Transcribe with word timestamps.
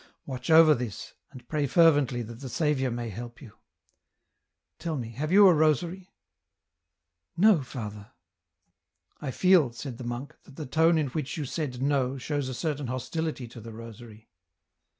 Watch 0.25 0.49
over 0.49 0.73
this, 0.73 1.13
and 1.29 1.47
pray 1.47 1.67
fervently 1.67 2.23
that 2.23 2.39
the 2.39 2.49
Saviour 2.49 2.89
may 2.89 3.09
help 3.09 3.39
you. 3.39 3.53
Tell 4.79 4.97
me, 4.97 5.11
have 5.11 5.31
you 5.31 5.47
a 5.47 5.53
rosary?"" 5.53 6.09
No, 7.47 7.61
father."" 7.61 8.09
I 9.21 9.29
feel," 9.29 9.71
said 9.73 9.99
the 9.99 10.03
monk," 10.03 10.35
that 10.45 10.55
the 10.55 10.65
tone 10.65 10.97
in 10.97 11.09
which 11.09 11.37
you 11.37 11.45
said' 11.45 11.79
No' 11.83 12.17
shows 12.17 12.49
a 12.49 12.55
certain 12.55 12.87
hostility 12.87 13.47
to 13.49 13.61
the 13.61 13.73
rosary." 13.73 14.27